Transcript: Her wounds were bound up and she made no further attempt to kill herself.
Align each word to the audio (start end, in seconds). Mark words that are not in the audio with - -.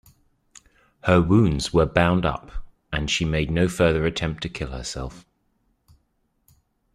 Her 1.03 1.21
wounds 1.21 1.71
were 1.73 1.85
bound 1.85 2.25
up 2.25 2.49
and 2.91 3.07
she 3.07 3.23
made 3.23 3.51
no 3.51 3.67
further 3.67 4.03
attempt 4.07 4.41
to 4.41 4.49
kill 4.49 4.71
herself. 4.71 5.27